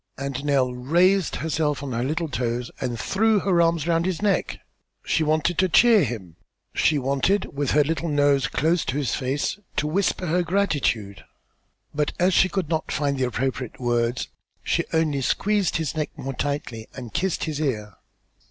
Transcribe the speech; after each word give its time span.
And 0.17 0.43
Nell 0.43 0.73
raised 0.73 1.35
herself 1.35 1.83
on 1.83 1.91
her 1.91 2.03
little 2.03 2.27
toes 2.27 2.71
and 2.81 2.99
threw 2.99 3.39
her 3.41 3.61
arms 3.61 3.85
around 3.85 4.07
his 4.07 4.19
neck. 4.19 4.57
She 5.05 5.23
wanted 5.23 5.59
to 5.59 5.69
cheer 5.69 6.03
him; 6.03 6.37
she 6.73 6.97
wanted, 6.97 7.55
with 7.55 7.69
her 7.73 7.83
little 7.83 8.09
nose 8.09 8.47
close 8.47 8.83
to 8.85 8.97
his 8.97 9.13
face, 9.13 9.59
to 9.75 9.85
whisper 9.85 10.25
her 10.25 10.41
gratitude, 10.41 11.23
but, 11.93 12.13
as 12.19 12.33
she 12.33 12.49
could 12.49 12.67
not 12.67 12.91
find 12.91 13.21
appropriate 13.21 13.79
words, 13.79 14.29
she 14.63 14.83
only 14.91 15.21
squeezed 15.21 15.77
his 15.77 15.93
neck 15.95 16.09
yet 16.17 16.23
more 16.25 16.33
tightly 16.33 16.87
and 16.95 17.13
kissed 17.13 17.43
his 17.43 17.59
ear. 17.61 17.93